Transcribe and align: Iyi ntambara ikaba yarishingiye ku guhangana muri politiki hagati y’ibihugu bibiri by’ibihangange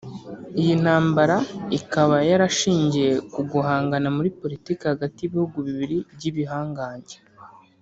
Iyi 0.61 0.73
ntambara 0.81 1.35
ikaba 1.77 2.17
yarishingiye 2.29 3.11
ku 3.33 3.41
guhangana 3.51 4.07
muri 4.17 4.29
politiki 4.39 4.83
hagati 4.91 5.17
y’ibihugu 5.19 5.57
bibiri 5.67 5.97
by’ibihangange 6.13 7.17